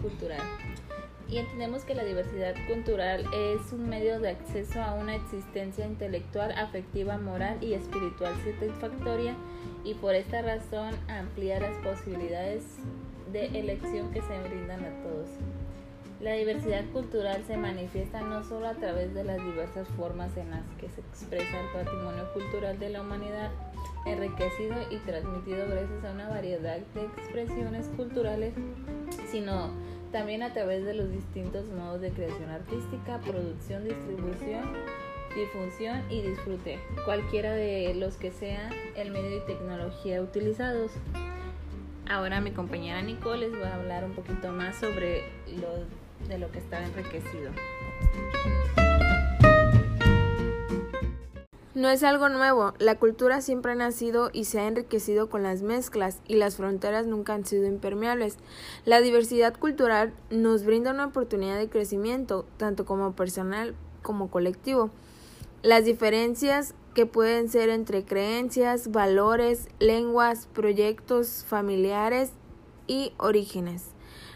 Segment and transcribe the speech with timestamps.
[0.00, 0.40] cultural.
[1.28, 6.52] Y entendemos que la diversidad cultural es un medio de acceso a una existencia intelectual,
[6.52, 9.34] afectiva, moral y espiritual satisfactoria
[9.84, 12.62] y por esta razón amplía las posibilidades
[13.30, 15.28] de elección que se brindan a todos.
[16.20, 20.64] La diversidad cultural se manifiesta no solo a través de las diversas formas en las
[20.80, 23.52] que se expresa el patrimonio cultural de la humanidad,
[24.04, 28.52] enriquecido y transmitido gracias a una variedad de expresiones culturales,
[29.30, 29.70] sino
[30.12, 34.62] también a través de los distintos modos de creación artística, producción, distribución,
[35.34, 40.92] difusión y disfrute, cualquiera de los que sea el medio y tecnología utilizados.
[42.08, 45.24] Ahora mi compañera Nicole les va a hablar un poquito más sobre
[45.60, 45.84] lo
[46.26, 47.50] de lo que está enriquecido.
[51.78, 55.62] No es algo nuevo, la cultura siempre ha nacido y se ha enriquecido con las
[55.62, 58.36] mezclas y las fronteras nunca han sido impermeables.
[58.84, 64.90] La diversidad cultural nos brinda una oportunidad de crecimiento, tanto como personal como colectivo.
[65.62, 72.32] Las diferencias que pueden ser entre creencias, valores, lenguas, proyectos familiares
[72.88, 73.84] y orígenes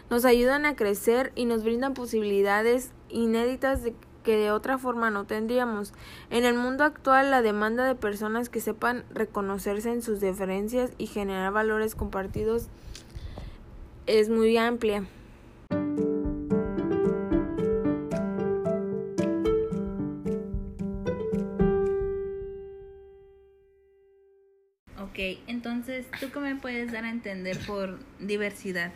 [0.09, 3.81] nos ayudan a crecer y nos brindan posibilidades inéditas
[4.23, 5.93] que de otra forma no tendríamos.
[6.29, 11.07] En el mundo actual, la demanda de personas que sepan reconocerse en sus diferencias y
[11.07, 12.67] generar valores compartidos
[14.07, 15.05] es muy amplia.
[24.99, 28.91] Ok, entonces, ¿tú qué me puedes dar a entender por diversidad?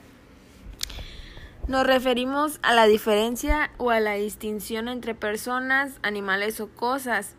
[1.67, 7.35] Nos referimos a la diferencia o a la distinción entre personas, animales o cosas,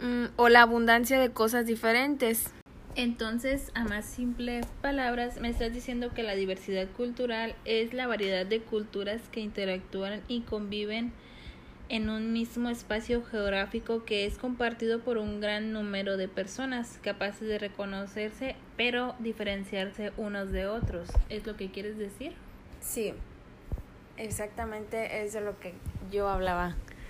[0.00, 2.54] mm, o la abundancia de cosas diferentes.
[2.96, 8.46] Entonces, a más simples palabras, me estás diciendo que la diversidad cultural es la variedad
[8.46, 11.12] de culturas que interactúan y conviven
[11.90, 17.46] en un mismo espacio geográfico que es compartido por un gran número de personas capaces
[17.46, 21.10] de reconocerse pero diferenciarse unos de otros.
[21.28, 22.32] ¿Es lo que quieres decir?
[22.80, 23.14] Sí,
[24.16, 25.74] exactamente es de lo que
[26.10, 26.76] yo hablaba.